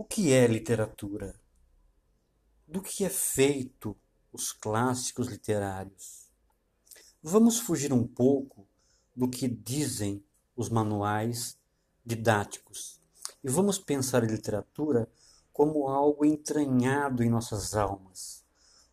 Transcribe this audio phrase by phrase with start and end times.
[0.00, 1.38] O que é literatura?
[2.66, 3.94] Do que é feito
[4.32, 6.30] os clássicos literários?
[7.22, 8.66] Vamos fugir um pouco
[9.14, 10.24] do que dizem
[10.56, 11.58] os manuais
[12.02, 12.98] didáticos
[13.44, 15.06] e vamos pensar a literatura
[15.52, 18.42] como algo entranhado em nossas almas,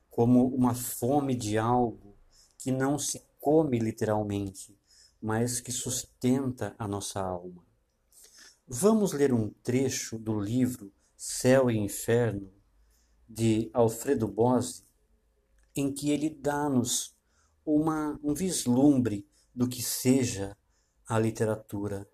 [0.10, 2.18] como uma fome de algo
[2.58, 4.78] que não se come literalmente,
[5.22, 7.66] mas que sustenta a nossa alma.
[8.68, 12.54] Vamos ler um trecho do livro Céu e Inferno,
[13.28, 14.84] de Alfredo Bose,
[15.76, 17.18] em que ele dá-nos
[17.66, 20.56] um vislumbre do que seja
[21.08, 22.08] a literatura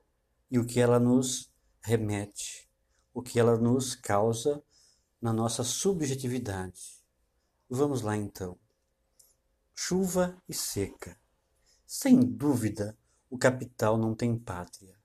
[0.50, 2.70] e o que ela nos remete,
[3.14, 4.64] o que ela nos causa
[5.22, 7.04] na nossa subjetividade.
[7.70, 8.58] Vamos lá então.
[9.76, 11.20] Chuva e seca.
[11.86, 12.98] Sem dúvida,
[13.30, 14.98] o capital não tem pátria.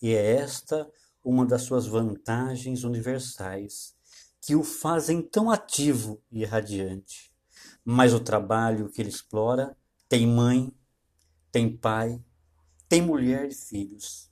[0.00, 0.90] E é esta
[1.26, 3.96] uma das suas vantagens universais,
[4.40, 7.34] que o fazem tão ativo e radiante.
[7.84, 9.76] Mas o trabalho que ele explora
[10.08, 10.72] tem mãe,
[11.50, 12.22] tem pai,
[12.88, 14.30] tem mulher e filhos,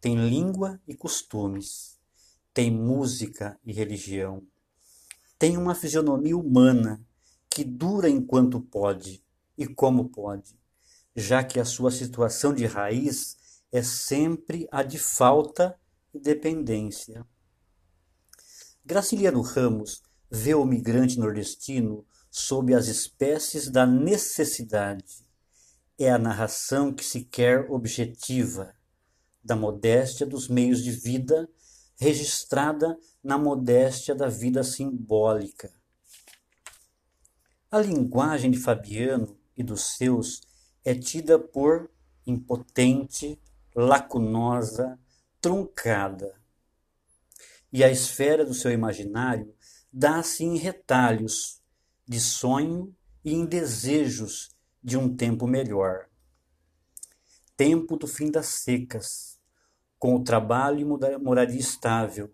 [0.00, 2.00] tem língua e costumes,
[2.52, 4.42] tem música e religião,
[5.38, 7.00] tem uma fisionomia humana
[7.48, 9.24] que dura enquanto pode
[9.56, 10.58] e como pode,
[11.14, 13.36] já que a sua situação de raiz
[13.70, 15.78] é sempre a de falta
[16.12, 17.26] e dependência.
[18.84, 25.24] Graciliano Ramos vê o migrante nordestino sob as espécies da necessidade.
[25.98, 28.74] É a narração que se quer objetiva,
[29.44, 31.48] da modéstia dos meios de vida,
[31.96, 35.72] registrada na modéstia da vida simbólica.
[37.70, 40.40] A linguagem de Fabiano e dos seus
[40.84, 41.90] é tida por
[42.26, 43.40] impotente,
[43.74, 44.98] lacunosa,
[45.42, 46.40] truncada.
[47.72, 49.52] E a esfera do seu imaginário
[49.92, 51.60] dá-se em retalhos
[52.06, 56.08] de sonho e em desejos de um tempo melhor.
[57.56, 59.38] Tempo do fim das secas,
[59.98, 62.32] com o trabalho e moradia estável,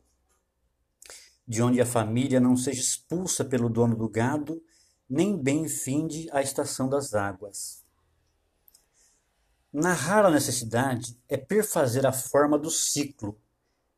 [1.47, 4.63] de onde a família não seja expulsa pelo dono do gado,
[5.09, 7.88] nem bem finde a estação das águas.
[9.81, 13.41] Narrar a necessidade é perfazer a forma do ciclo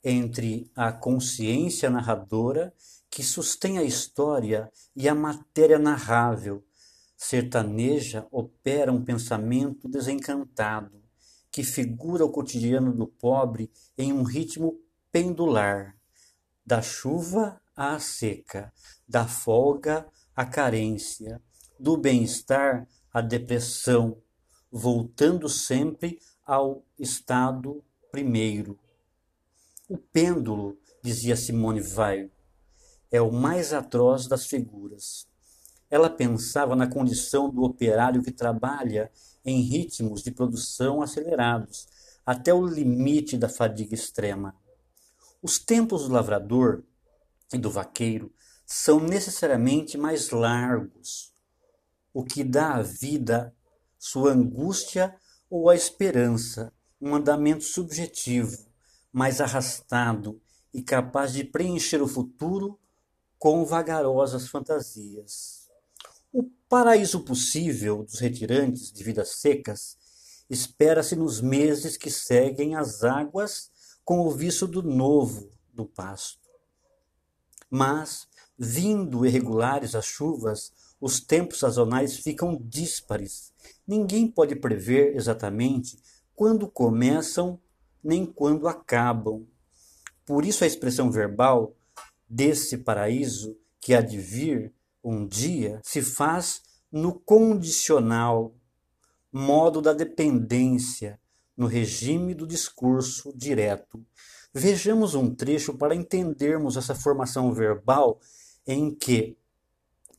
[0.04, 2.74] entre a consciência narradora
[3.08, 6.62] que sustém a história e a matéria narrável.
[7.16, 11.02] Sertaneja opera um pensamento desencantado
[11.50, 14.78] que figura o cotidiano do pobre em um ritmo
[15.10, 15.96] pendular,
[16.62, 18.70] da chuva à seca,
[19.08, 21.40] da folga à carência,
[21.78, 24.22] do bem-estar à depressão,
[24.70, 28.78] voltando sempre ao estado primeiro.
[29.88, 32.30] O pêndulo, dizia Simone Weil,
[33.10, 35.26] é o mais atroz das figuras.
[35.90, 39.10] Ela pensava na condição do operário que trabalha
[39.44, 41.88] em ritmos de produção acelerados,
[42.24, 44.54] até o limite da fadiga extrema.
[45.42, 46.84] Os tempos do lavrador
[47.52, 48.32] e do vaqueiro
[48.64, 51.34] são necessariamente mais largos,
[52.12, 53.52] o que dá à vida
[54.00, 55.14] sua angústia
[55.50, 58.56] ou a esperança, um andamento subjetivo,
[59.12, 60.40] mais arrastado
[60.72, 62.80] e capaz de preencher o futuro
[63.38, 65.68] com vagarosas fantasias.
[66.32, 69.98] O paraíso possível dos retirantes de vidas secas
[70.48, 73.70] espera-se nos meses que seguem as águas
[74.02, 76.48] com o vício do novo do pasto.
[77.68, 78.26] Mas,
[78.58, 83.52] vindo irregulares as chuvas, os tempos sazonais ficam díspares.
[83.86, 85.98] Ninguém pode prever exatamente
[86.34, 87.58] quando começam
[88.02, 89.46] nem quando acabam.
[90.26, 91.74] Por isso a expressão verbal
[92.28, 94.72] desse paraíso que há de vir
[95.02, 96.62] um dia se faz
[96.92, 98.54] no condicional,
[99.32, 101.18] modo da dependência,
[101.56, 104.04] no regime do discurso direto.
[104.52, 108.18] Vejamos um trecho para entendermos essa formação verbal
[108.66, 109.36] em que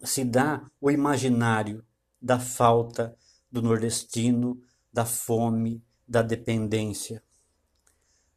[0.03, 1.85] se dá o imaginário
[2.21, 3.15] da falta
[3.51, 4.61] do nordestino,
[4.91, 7.23] da fome, da dependência.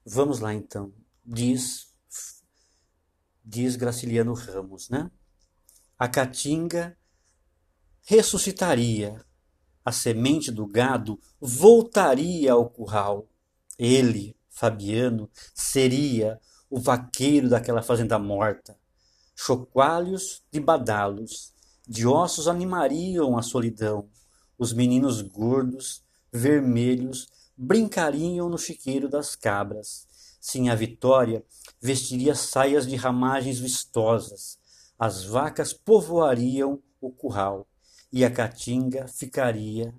[0.05, 0.93] Vamos lá então.
[1.25, 1.94] Diz
[3.44, 5.11] diz Graciliano Ramos, né?
[5.99, 6.96] A caatinga
[8.02, 9.25] ressuscitaria,
[9.84, 13.28] a semente do gado voltaria ao curral.
[13.78, 16.40] Ele, Fabiano, seria
[16.70, 18.78] o vaqueiro daquela fazenda morta.
[19.37, 21.54] Chocalhos de badalos,
[21.87, 24.09] de ossos animariam a solidão.
[24.59, 26.03] Os meninos gordos,
[26.33, 30.07] vermelhos, brincariam no chiqueiro das cabras.
[30.41, 31.45] Sim, a Vitória
[31.81, 34.59] vestiria saias de ramagens vistosas,
[34.99, 37.67] as vacas povoariam o curral
[38.13, 39.95] e a caatinga ficaria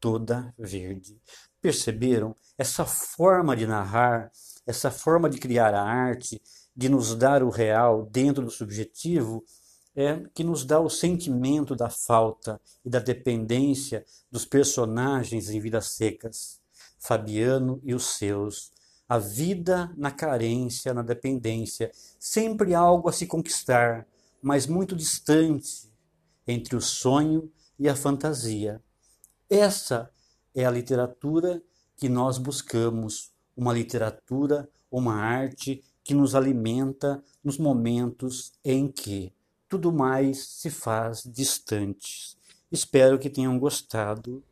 [0.00, 1.20] toda verde.
[1.60, 2.34] Perceberam?
[2.58, 4.30] Essa forma de narrar,
[4.66, 6.40] essa forma de criar a arte,
[6.74, 9.44] de nos dar o real dentro do subjetivo,
[9.94, 15.90] é que nos dá o sentimento da falta e da dependência dos personagens em Vidas
[15.90, 16.60] Secas,
[16.98, 18.70] Fabiano e os seus.
[19.08, 24.06] A vida na carência, na dependência, sempre algo a se conquistar,
[24.40, 25.90] mas muito distante
[26.46, 28.80] entre o sonho e a fantasia.
[29.48, 30.10] Essa
[30.54, 31.62] é a literatura
[31.96, 39.32] que nós buscamos, uma literatura, uma arte que nos alimenta nos momentos em que
[39.70, 42.36] tudo mais se faz distante.
[42.72, 44.42] Espero que tenham gostado